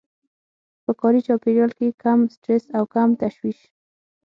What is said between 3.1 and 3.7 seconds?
تشويش.